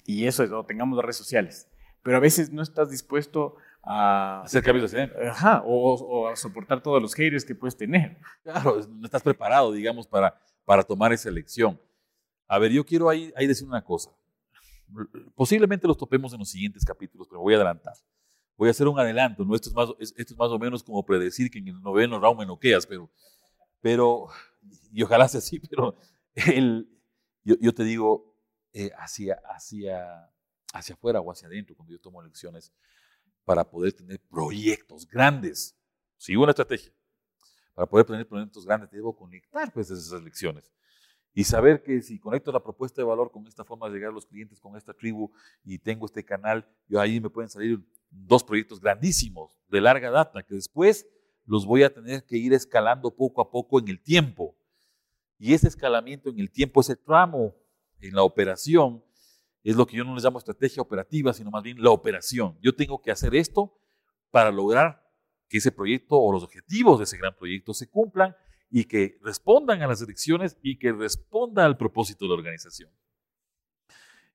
[0.05, 1.71] y eso es, o tengamos redes sociales,
[2.03, 3.57] pero a veces no estás dispuesto
[3.91, 8.19] a hacer cambios de Ajá, o, o, a soportar todos los haters que puedes tener.
[8.43, 11.81] Claro, no estás preparado, digamos, para, para tomar esa elección.
[12.47, 14.11] A ver, yo quiero ahí, ahí decir una cosa.
[15.35, 17.95] Posiblemente los topemos en los siguientes capítulos, pero voy a adelantar.
[18.59, 19.55] Voy a hacer un adelanto, ¿no?
[19.55, 22.41] Esto es más, esto es más o menos como predecir que en el noveno round
[22.41, 23.11] me noqueas, pero,
[23.81, 24.29] pero
[24.93, 25.97] y ojalá sea así, pero
[26.35, 26.91] el,
[27.43, 28.35] yo, yo, te digo,
[28.75, 30.31] eh, hacia, hacia,
[30.75, 32.71] hacia afuera o hacia adentro, cuando yo tomo elecciones,
[33.49, 35.75] para poder tener proyectos grandes.
[36.19, 36.93] Sigo una estrategia.
[37.73, 40.71] Para poder tener proyectos grandes, debo conectar pues, esas elecciones
[41.33, 44.13] y saber que si conecto la propuesta de valor con esta forma de llegar a
[44.13, 45.31] los clientes, con esta tribu
[45.65, 47.81] y tengo este canal, yo ahí me pueden salir
[48.11, 51.07] dos proyectos grandísimos de larga data que después
[51.47, 54.59] los voy a tener que ir escalando poco a poco en el tiempo.
[55.39, 57.55] Y ese escalamiento en el tiempo, ese tramo
[57.99, 59.03] en la operación,
[59.63, 62.59] es lo que yo no les llamo estrategia operativa, sino más bien la operación.
[62.63, 63.79] Yo tengo que hacer esto
[64.31, 65.05] para lograr
[65.49, 68.37] que ese proyecto o los objetivos de ese gran proyecto se cumplan
[68.71, 72.91] y que respondan a las elecciones y que responda al propósito de la organización.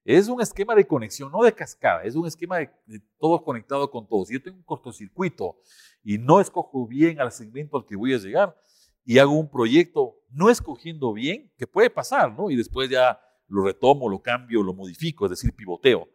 [0.05, 2.69] Es un esquema de conexión, no de cascada, es un esquema de,
[3.17, 4.25] todo conectado con todo.
[4.25, 5.57] Si yo tengo un cortocircuito
[6.03, 8.57] y no escojo bien al segmento al que voy a llegar
[9.05, 12.49] y hago un proyecto no escogiendo bien, que puede pasar, ¿no?
[12.49, 13.19] Y después ya
[13.54, 16.10] lo retomo, lo cambio, lo modifico, es decir, pivoteo,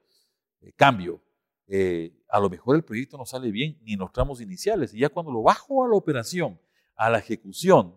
[0.61, 1.23] eh, cambio.
[1.69, 5.01] Eh, a lo mejor el proyecto no sale bien ni en los tramos iniciales y
[5.01, 6.61] ya cuando lo bajo a la operación,
[6.97, 7.95] a la ejecución,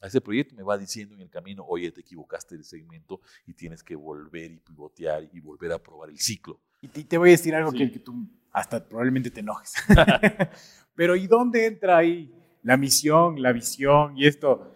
[0.00, 3.54] a ese proyecto me va diciendo en el camino, oye, te equivocaste del segmento y
[3.54, 6.60] tienes que volver y pivotear y volver a probar el ciclo.
[6.80, 8.14] Y te, voy a decir algo que, tú
[8.52, 9.74] hasta probablemente te enojes.
[10.94, 14.72] Pero ¿y dónde entra ahí la misión, la visión y esto?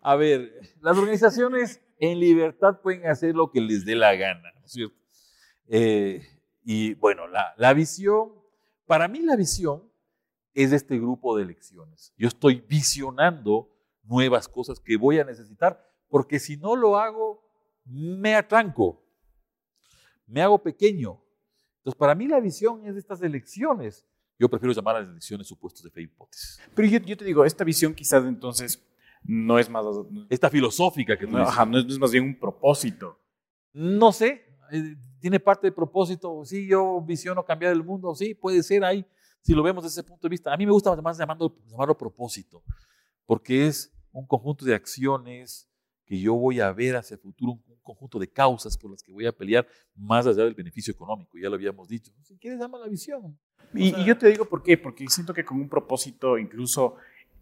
[0.00, 4.52] A ver, las organizaciones en libertad pueden hacer lo que les dé la gana.
[5.66, 6.22] Eh,
[6.64, 8.32] y bueno, la, visión,
[8.86, 9.90] para mí la visión
[10.54, 12.12] es este grupo de elecciones.
[12.16, 13.70] Yo estoy visionando
[14.02, 17.42] nuevas cosas que voy a necesitar, porque si no lo hago,
[17.84, 19.02] me atranco,
[20.26, 21.22] me hago pequeño.
[21.78, 24.06] Entonces, para mí la visión es de estas elecciones.
[24.38, 26.60] Yo prefiero llamar a las elecciones supuestos de fe hipótesis.
[26.74, 28.80] Pero yo, te digo, esta visión quizás entonces
[29.24, 29.84] no es más...
[30.28, 33.18] Esta filosófica que tú no, ajá, no, es, más bien un propósito.
[33.72, 36.44] No sé, eh, tiene parte de propósito.
[36.44, 39.04] Sí, yo visiono cambiar el mundo, sí, puede ser ahí,
[39.42, 40.52] si lo vemos desde ese punto de vista.
[40.52, 42.62] A mí me gusta más llamarlo, llamarlo propósito,
[43.26, 45.68] porque es un conjunto de acciones
[46.04, 49.12] que yo voy a ver hacia el futuro, un conjunto de causas por las que
[49.12, 52.12] voy a pelear más allá del beneficio económico, ya lo habíamos dicho.
[52.22, 53.38] Si quieres, dame la visión.
[53.74, 56.96] Y, y, yo te digo por qué, porque siento que con un propósito, incluso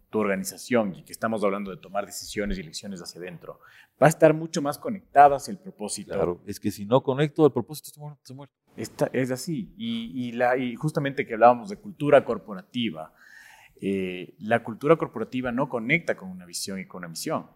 [0.09, 3.59] tu organización, y que estamos hablando de tomar decisiones y elecciones hacia adentro,
[4.01, 6.13] va a estar mucho más conectada hacia el propósito.
[6.13, 8.33] Claro, es que si no conecto el propósito, muerto.
[8.33, 8.55] muerto.
[8.75, 9.73] Esta, es así.
[9.77, 13.13] Y, y, la, y justamente que hablábamos de cultura corporativa,
[13.81, 17.47] eh, la cultura corporativa no conecta con una visión y con una misión.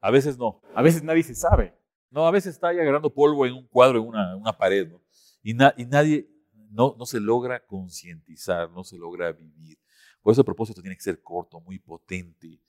[0.00, 0.60] A veces no.
[0.74, 1.74] A veces nadie se sabe.
[2.10, 5.02] No, a veces está ahí agarrando polvo en un cuadro, en una, una pared, ¿no?
[5.42, 6.28] Y, y nadie,
[6.70, 9.78] no, no se logra concientizar, no se logra vivir.
[10.26, 12.60] Por eso el propósito tiene que ser corto, muy potente,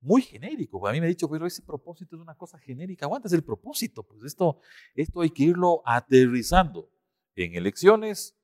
[0.00, 0.86] muy genérico.
[0.86, 3.06] A mí me ha dicho, pero ese propósito es una cosa genérica.
[3.06, 4.02] Aguantas el propósito.
[4.02, 4.60] Pues esto,
[4.94, 6.90] esto hay que irlo aterrizando
[7.34, 8.36] en elecciones,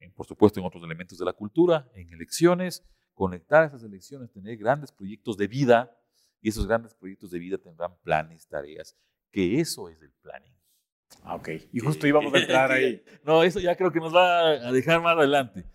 [0.00, 4.56] en, por supuesto en otros elementos de la cultura, en elecciones, conectar esas elecciones, tener
[4.56, 5.94] grandes proyectos de vida
[6.40, 8.96] y esos grandes proyectos de vida tendrán planes, tareas,
[9.30, 10.56] que eso es el planning.
[11.22, 11.50] Ah, ok.
[11.70, 13.04] Y justo íbamos a entrar ahí.
[13.24, 15.66] no, eso ya creo que nos va a dejar más adelante.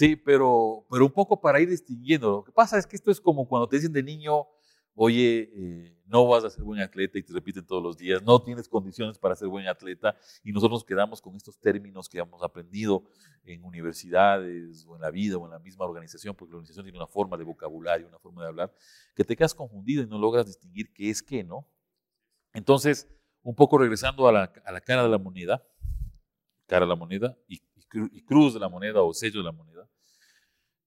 [0.00, 2.30] Sí, pero, pero un poco para ir distinguiendo.
[2.30, 4.46] Lo que pasa es que esto es como cuando te dicen de niño,
[4.94, 8.42] oye, eh, no vas a ser buen atleta y te repiten todos los días, no
[8.42, 12.42] tienes condiciones para ser buen atleta y nosotros nos quedamos con estos términos que hemos
[12.42, 13.04] aprendido
[13.44, 16.96] en universidades o en la vida o en la misma organización, porque la organización tiene
[16.96, 18.74] una forma de vocabulario, una forma de hablar,
[19.14, 21.68] que te quedas confundido y no logras distinguir qué es qué, ¿no?
[22.54, 23.06] Entonces,
[23.42, 25.62] un poco regresando a la, a la cara de la moneda,
[26.66, 27.60] cara de la moneda y,
[28.12, 29.89] y cruz de la moneda o sello de la moneda,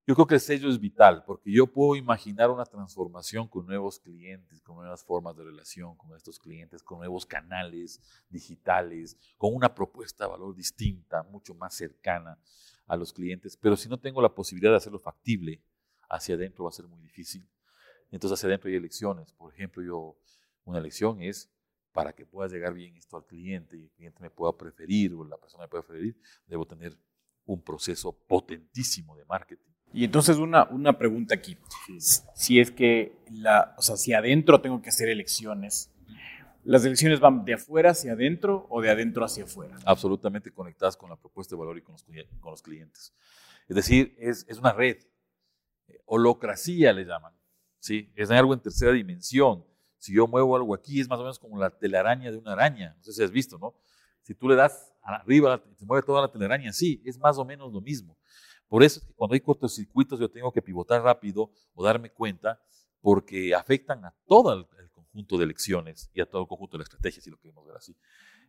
[0.05, 3.99] yo creo que el sello es vital porque yo puedo imaginar una transformación con nuevos
[3.99, 9.73] clientes, con nuevas formas de relación con estos clientes, con nuevos canales digitales, con una
[9.73, 12.37] propuesta de valor distinta, mucho más cercana
[12.85, 13.55] a los clientes.
[13.55, 15.61] Pero si no tengo la posibilidad de hacerlo factible,
[16.09, 17.47] hacia adentro va a ser muy difícil.
[18.11, 19.31] Entonces hacia adentro hay elecciones.
[19.31, 20.17] Por ejemplo, yo
[20.65, 21.49] una elección es
[21.93, 25.23] para que pueda llegar bien esto al cliente y el cliente me pueda preferir o
[25.23, 26.97] la persona me pueda preferir, debo tener
[27.45, 31.55] un proceso potentísimo de marketing y entonces una, una pregunta aquí.
[32.33, 35.91] Si es que, la, o sea, si adentro tengo que hacer elecciones,
[36.63, 39.77] ¿las elecciones van de afuera hacia adentro o de adentro hacia afuera?
[39.85, 42.03] Absolutamente conectadas con la propuesta de valor y con los,
[42.39, 43.13] con los clientes.
[43.67, 44.97] Es decir, es, es una red.
[46.05, 47.33] Holocracia le llaman.
[47.79, 48.11] ¿sí?
[48.15, 49.63] Es algo en tercera dimensión.
[49.99, 52.95] Si yo muevo algo aquí, es más o menos como la telaraña de una araña.
[52.97, 53.75] No sé si has visto, ¿no?
[54.23, 57.71] Si tú le das arriba, se mueve toda la telaraña, sí, es más o menos
[57.71, 58.17] lo mismo.
[58.73, 62.59] Por eso es que cuando hay cortocircuitos yo tengo que pivotar rápido o darme cuenta
[63.01, 66.85] porque afectan a todo el, conjunto de elecciones y a todo el conjunto de la
[66.85, 67.95] estrategia, si lo queremos ver así.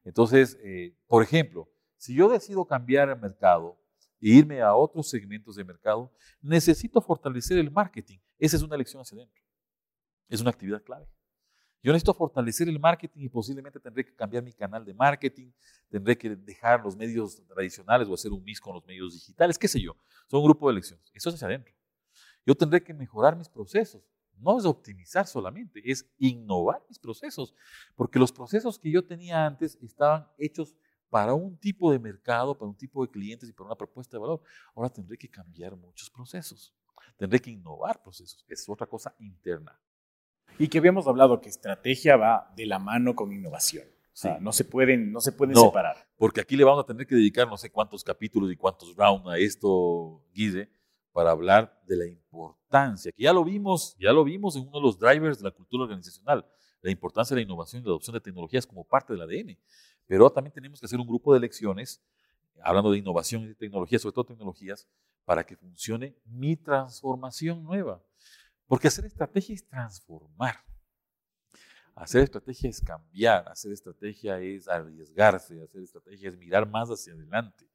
[0.02, 3.78] Entonces, eh, por ejemplo, si yo decido cambiar el mercado
[4.18, 6.10] e irme a otros segmentos de mercado,
[6.40, 8.16] necesito fortalecer el marketing.
[8.38, 9.42] Esa es una elección hacia adentro.
[10.30, 11.06] Es una actividad clave.
[11.84, 15.52] Yo necesito fortalecer el marketing y posiblemente tendré que cambiar mi canal de marketing,
[15.90, 19.68] tendré que dejar los medios tradicionales o hacer un mix con los medios digitales, qué
[19.68, 19.94] sé yo.
[20.26, 21.04] Son un grupo de elecciones.
[21.12, 21.74] Eso es hacia adentro.
[22.46, 24.02] Yo tendré que mejorar mis procesos.
[24.38, 27.54] No es optimizar solamente, es innovar mis procesos.
[27.94, 30.74] Porque los procesos que yo tenía antes estaban hechos
[31.10, 34.22] para un tipo de mercado, para un tipo de clientes y para una propuesta de
[34.22, 34.40] valor.
[34.74, 36.74] Ahora tendré que cambiar muchos procesos.
[37.18, 38.42] Tendré que innovar procesos.
[38.48, 39.78] Es otra cosa interna.
[40.58, 43.84] Y que habíamos hablado que estrategia va de la mano con innovación.
[43.86, 45.96] O sea, no se pueden, no se pueden separar.
[46.16, 49.26] Porque aquí le vamos a tener que dedicar no sé cuántos capítulos y cuántos rounds
[49.26, 50.70] a esto, Guide,
[51.12, 54.82] para hablar de la importancia, que ya lo vimos, ya lo vimos en uno de
[54.82, 56.46] los drivers de la cultura organizacional,
[56.80, 59.58] la importancia de la innovación y la adopción de tecnologías como parte del ADN.
[60.06, 62.00] Pero también tenemos que hacer un grupo de lecciones,
[62.62, 64.86] hablando de innovación y de tecnologías, sobre todo tecnologías,
[65.24, 68.00] para que funcione mi transformación nueva.
[68.66, 70.56] Porque hacer estrategia es transformar.
[71.94, 77.68] Hacer estrategia es cambiar, hacer estrategia es arriesgarse, hacer estrategia es mirar más hacia adelante.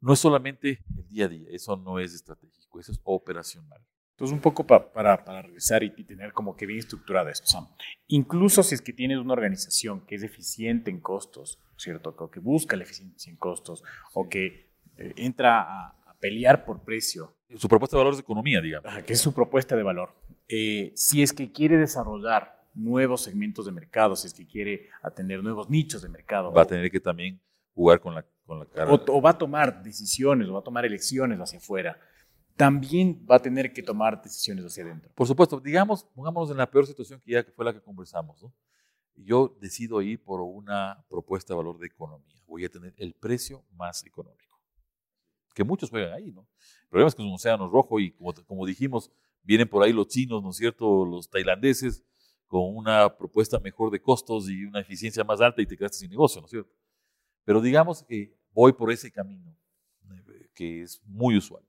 [0.00, 3.82] No es solamente el día a día, eso no es estratégico, eso es operacional.
[4.14, 4.92] Entonces, un poco para,
[5.24, 7.68] para regresar y, tener como que bien estructurada esto.
[8.06, 12.14] incluso si es que tienes una organización que es eficiente en costos, ¿cierto?
[12.16, 17.36] O que busca la eficiencia en costos, o que eh, entra a, pelear por precio.
[17.56, 19.02] Su propuesta de valor es economía, digamos.
[19.04, 20.14] que es su propuesta de valor.
[20.48, 25.42] Eh, si es que quiere desarrollar nuevos segmentos de mercado, si es que quiere atender
[25.42, 26.52] nuevos nichos de mercado.
[26.52, 27.40] Va a tener que también
[27.74, 28.92] jugar con la, con la cara.
[28.92, 31.98] O, va a tomar decisiones, o va a tomar elecciones hacia afuera.
[32.56, 35.10] También va a tener que tomar decisiones hacia adentro.
[35.14, 38.42] Por supuesto, digamos, pongámonos en la peor situación que ya fue la que conversamos.
[38.42, 38.52] ¿no?
[39.16, 42.34] Yo decido ir por una propuesta de valor de economía.
[42.46, 44.53] Voy a tener el precio más económico
[45.54, 46.46] que muchos juegan ahí, ¿no?
[46.82, 48.10] El problema es que es un océano rojo y
[48.46, 49.10] como, dijimos,
[49.42, 52.04] vienen por ahí los chinos, ¿no es cierto?, los tailandeses,
[52.46, 56.10] con una propuesta mejor de costos y una eficiencia más alta y te quedaste sin
[56.10, 56.70] negocio, ¿no es cierto?
[57.44, 59.56] Pero digamos que voy por ese camino,
[60.10, 61.62] eh, que es muy usual.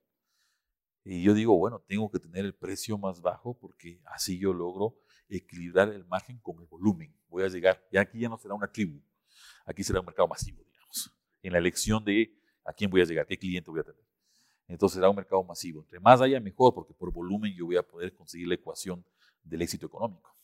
[1.04, 4.98] Y yo digo, bueno, tengo que tener el precio más bajo porque así yo logro
[5.30, 7.15] equilibrar el margen con el volumen.
[7.30, 9.02] Voy a llegar, y aquí ya no será una tribu,
[9.65, 13.25] aquí será un mercado masivo, digamos, en la elección de a quién voy a llegar,
[13.25, 14.01] qué cliente voy a tener.
[14.67, 15.82] Entonces será un mercado masivo.
[15.82, 19.06] Entre más haya, mejor, porque por volumen yo voy a poder conseguir la ecuación
[19.43, 20.36] del éxito económico.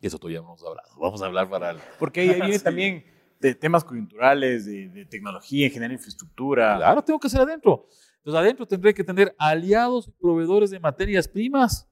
[0.00, 0.88] Y eso todavía no hemos hablado.
[0.98, 1.70] Vamos a hablar para...
[1.70, 1.78] El...
[1.98, 3.04] Porque ahí viene también
[3.40, 6.76] de temas coyunturales, de, tecnología, en general infraestructura.
[6.76, 7.86] Claro, tengo que ser adentro.
[8.18, 11.88] Entonces adentro tendré que tener aliados y proveedores de materias primas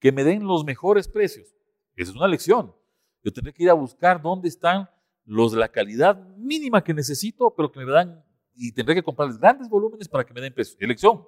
[0.00, 1.54] que me den los mejores precios.
[1.96, 2.74] Esa es una lección.
[3.24, 4.88] Yo tendré que ir a buscar dónde están
[5.24, 8.24] los de la calidad mínima que necesito, pero que me dan
[8.58, 10.76] y tendré que comprarles grandes volúmenes para que me den peso.
[10.80, 11.24] Elección.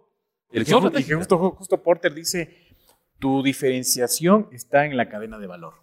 [0.50, 2.76] Elección y justo, justo Porter dice,
[3.20, 5.74] tu diferenciación está en la cadena de valor.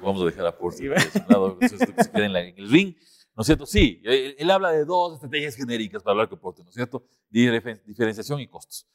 [0.00, 2.96] vamos a dejar a Porter sí, lado, que se quede en, en, el ring,
[3.36, 3.66] ¿no es cierto?
[3.66, 7.04] Sí, él, él, habla de dos estrategias genéricas para hablar con Porter, ¿no es cierto?
[7.28, 8.86] Diferenciación y costos.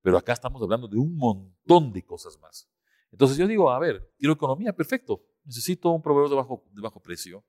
[0.00, 2.68] Pero acá estamos hablando de un montón de cosas más.
[3.10, 5.22] Entonces yo digo, a ver, quiero economía, perfecto.
[5.44, 7.44] Necesito un proveedor de bajo, de bajo precio.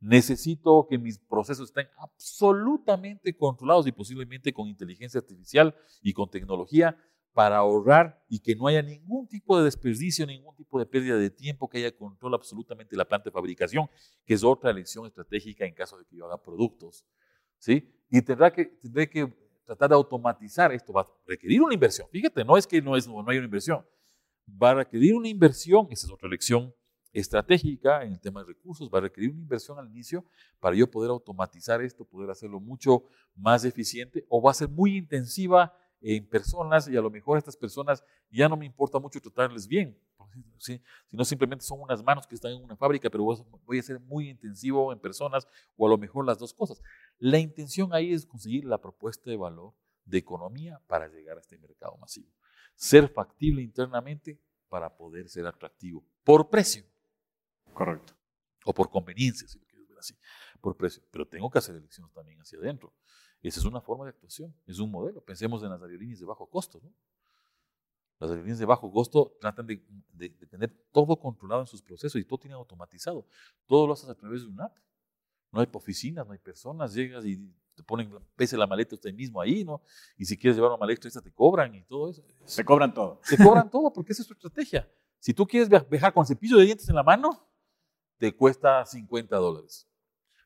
[0.00, 6.96] Necesito que mis procesos estén absolutamente controlados y posiblemente con inteligencia artificial y con tecnología
[7.32, 11.30] para ahorrar y que no haya ningún tipo de desperdicio, ningún tipo de pérdida de
[11.30, 13.88] tiempo, que haya control absolutamente de la planta de fabricación,
[14.24, 17.04] que es otra elección estratégica en caso de que yo haga productos.
[17.58, 17.92] ¿sí?
[18.08, 19.32] Y tendrá que, tendré que
[19.64, 22.08] tratar de automatizar esto, va a requerir una inversión.
[22.10, 23.84] Fíjate, no es que no, es, no hay una inversión,
[24.60, 26.74] va a requerir una inversión, esa es otra elección
[27.12, 30.24] estratégica en el tema de recursos, va a requerir una inversión al inicio
[30.60, 34.96] para yo poder automatizar esto, poder hacerlo mucho más eficiente o va a ser muy
[34.96, 39.66] intensiva en personas y a lo mejor estas personas ya no me importa mucho tratarles
[39.66, 39.98] bien,
[40.58, 40.80] ¿sí?
[41.06, 44.28] sino simplemente son unas manos que están en una fábrica, pero voy a ser muy
[44.28, 46.80] intensivo en personas o a lo mejor las dos cosas.
[47.18, 51.58] La intención ahí es conseguir la propuesta de valor de economía para llegar a este
[51.58, 52.32] mercado masivo.
[52.74, 56.84] Ser factible internamente para poder ser atractivo por precio.
[57.78, 58.12] Correcto.
[58.64, 60.18] O por conveniencia, si lo quieres ver así,
[60.60, 61.00] por precio.
[61.12, 62.92] Pero tengo que hacer elecciones también hacia adentro.
[63.40, 65.20] Esa es una forma de actuación, es un modelo.
[65.20, 66.80] Pensemos en las aerolíneas de bajo costo.
[66.82, 66.92] ¿no?
[68.18, 69.80] Las aerolíneas de bajo costo tratan de,
[70.12, 73.28] de, tener todo controlado en sus procesos y todo tiene automatizado.
[73.64, 74.76] Todo lo haces a través de una app.
[75.52, 77.36] No hay oficinas, no hay personas, llegas y
[77.76, 79.82] te ponen, pese la maleta usted mismo ahí, ¿no?
[80.16, 82.24] Y si quieres llevar una maleta esta te cobran y todo eso.
[82.44, 83.20] Se cobran todo.
[83.22, 84.90] Se cobran todo porque esa es tu estrategia.
[85.20, 87.48] Si tú quieres viajar con cepillo de dientes en la mano,
[88.18, 89.88] te cuesta 50 dólares.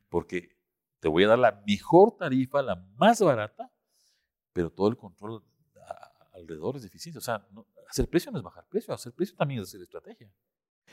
[0.08, 0.56] Porque
[1.00, 3.70] te voy a dar la mejor tarifa, la más barata,
[4.52, 5.42] pero todo el control
[6.32, 7.16] alrededor es difícil.
[7.16, 7.46] O sea,
[7.88, 10.30] hacer precio no es bajar precio, hacer precio también es hacer estrategia.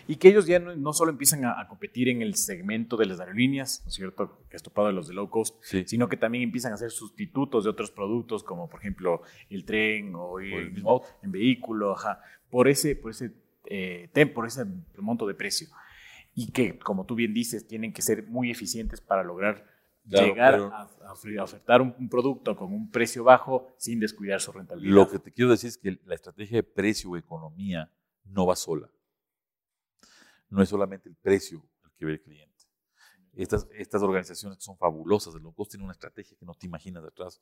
[0.08, 3.06] Y que ellos ya no, no solo empiezan a, a, competir en el segmento de
[3.06, 5.84] las aerolíneas, ¿no es cierto?, que es topado de los de low cost, sí.
[5.86, 10.16] sino que también empiezan a ser sustitutos de otros productos, como por ejemplo el tren
[10.16, 13.34] o el, O el mismo en vehículo, ajá, por ese, por ese,
[13.66, 14.64] eh, tem- por ese
[14.98, 15.68] monto de precio.
[16.42, 19.66] Y que, como tú bien dices, tienen que ser muy eficientes para lograr
[20.10, 24.54] Claro, llegar a, a ofertar un, un producto con un precio bajo sin descuidar su
[24.54, 24.96] rentabilidad.
[24.96, 27.92] Lo que te quiero decir es que la estrategia de precio o economía
[28.24, 28.90] no va sola.
[30.48, 32.64] No es solamente el precio el que ve el cliente.
[33.34, 36.68] Estas, estas organizaciones que son fabulosas, de low cost tienen una estrategia que no te
[36.68, 37.42] imaginas detrás.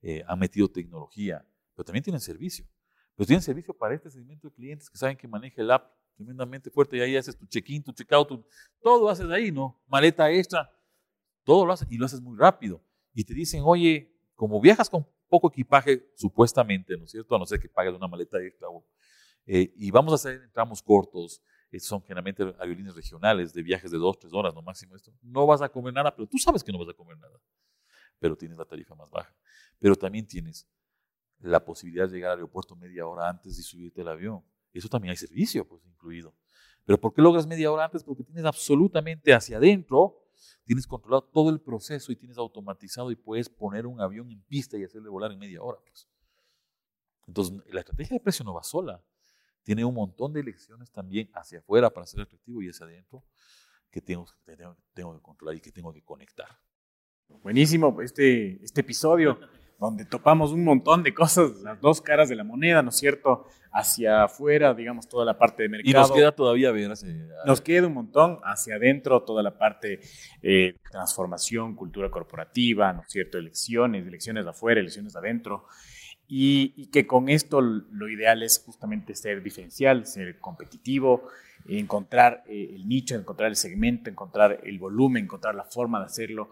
[0.00, 2.64] Eh, han metido tecnología, pero también tienen servicio.
[3.16, 6.68] Pero tienen servicio para este segmento de clientes que saben que maneja el app tremendamente
[6.68, 8.28] fuerte y ahí haces tu check-in, tu check-out,
[8.82, 9.80] todo haces ahí, ¿no?
[9.86, 10.68] Maleta extra,
[11.44, 12.82] todo lo haces y lo haces muy rápido.
[13.14, 17.36] Y te dicen, oye, como viajas con poco equipaje, supuestamente, ¿no es cierto?
[17.36, 18.66] A no ser que pagues una maleta extra.
[19.46, 23.98] eh, y vamos a hacer tramos cortos, eh, son generalmente aerolíneas regionales de viajes de
[23.98, 25.12] dos, tres horas, no máximo esto.
[25.22, 27.38] No vas a comer nada, pero tú sabes que no vas a comer nada.
[28.18, 29.32] Pero tienes la tarifa más baja.
[29.78, 30.66] Pero también tienes
[31.38, 34.42] la posibilidad de llegar al aeropuerto media hora antes y subirte al avión.
[34.78, 36.34] Eso también hay servicio, pues, incluido.
[36.84, 38.02] Pero ¿por qué logras media hora antes?
[38.02, 40.24] Porque tienes absolutamente hacia adentro,
[40.64, 44.78] tienes controlado todo el proceso y tienes automatizado y puedes poner un avión en pista
[44.78, 45.78] y hacerle volar en media hora.
[45.86, 46.08] Pues.
[47.26, 49.02] Entonces, la estrategia de precio no va sola.
[49.62, 53.22] Tiene un montón de elecciones también hacia afuera para ser atractivo y hacia adentro
[53.90, 54.56] que tengo, que
[54.94, 56.58] tengo, que controlar y que tengo que conectar.
[57.42, 59.38] Buenísimo este, este episodio
[59.78, 63.46] donde topamos un montón de cosas, las dos caras de la moneda, ¿no es cierto?
[63.70, 65.90] Hacia afuera, digamos, toda la parte de mercado.
[65.90, 67.14] Y nos queda todavía ver hacia-
[67.46, 70.00] Nos queda un montón hacia adentro, toda la parte
[70.42, 73.38] eh, transformación, cultura corporativa, ¿no es cierto?
[73.38, 75.66] Elecciones, elecciones de afuera, elecciones de adentro.
[76.26, 81.28] Y, y que con esto lo ideal es justamente ser diferencial, ser competitivo,
[81.68, 86.50] encontrar eh, el nicho, encontrar el segmento, encontrar el volumen, encontrar la forma de hacerlo.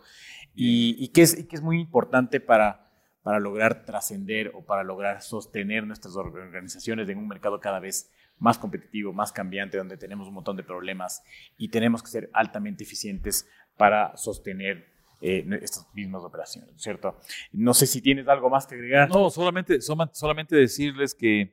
[0.55, 2.86] Y, y que, es, y que es muy importante para,
[3.27, 8.09] para lograr trascender o para lograr sostener nuestras organizaciones en un mercado cada vez
[8.39, 11.25] más competitivo, más cambiante, donde tenemos un montón de problemas
[11.59, 14.87] y tenemos que ser altamente eficientes para sostener
[15.21, 17.21] eh, estas mismas operaciones, ¿cierto?
[17.51, 19.09] No sé si tienes algo más que agregar.
[19.09, 21.53] No, solamente, solamente decirles que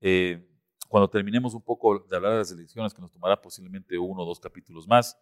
[0.00, 0.48] eh,
[0.86, 4.24] cuando terminemos un poco de hablar de las elecciones, que nos tomará posiblemente uno o
[4.24, 5.18] dos capítulos más,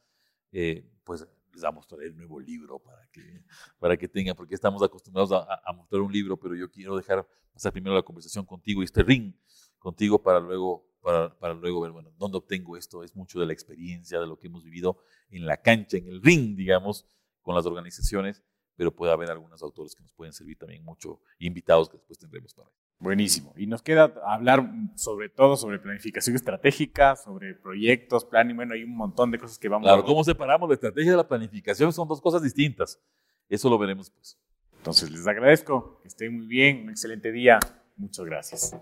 [0.53, 1.27] eh, pues
[1.65, 3.43] a mostrar el nuevo libro para que,
[3.79, 7.73] para que tengan, porque estamos acostumbrados a, mostrar un libro, pero yo quiero dejar pasar
[7.73, 9.35] primero la conversación contigo y este ring
[9.79, 13.03] contigo para luego, para, para luego ver, bueno, dónde obtengo esto.
[13.03, 14.99] Es mucho de la experiencia, de lo que hemos vivido
[15.31, 17.07] en la cancha, en el ring, digamos,
[17.43, 18.43] con las organizaciones,
[18.75, 22.53] pero puede haber algunos autores que nos pueden servir también mucho, invitados que después tendremos
[22.55, 22.71] para.
[22.99, 23.53] Buenísimo.
[23.57, 28.84] Y nos queda hablar sobre todo sobre planificación estratégica, sobre proyectos, plan y bueno, hay
[28.84, 30.05] un montón de cosas que vamos claro, a...
[30.05, 31.92] ¿cómo separamos la estrategia de la planificación?
[31.92, 32.99] Son dos cosas distintas.
[33.49, 34.38] Eso lo veremos pues.
[34.78, 37.59] Entonces les agradezco, que estén muy bien, un excelente día.
[37.97, 38.76] Muchas gracias.